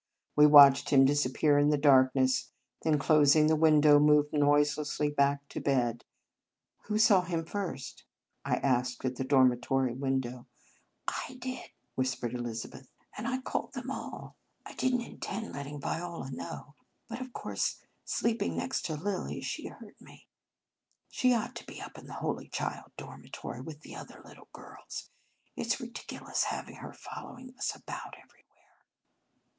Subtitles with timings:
[0.35, 2.49] We watched him disap pear in the darkness;
[2.81, 6.05] then, closing the window, moved noiselessly back to bed.
[6.85, 8.03] "Who saw him first?"
[8.43, 10.47] I asked at the dormitory door.
[11.07, 14.37] "I did," whispered Elizabeth; "and I called them all.
[14.65, 16.75] I did n t intend let 22 Marianus ting Viola know;
[17.07, 20.25] but, of course, sleep ing next to Lilly, she heard me.
[21.11, 25.11] She ought to be up in the Holy Child dormitory with the other little girls.
[25.55, 28.81] It s ridiculous having her following us about everywhere."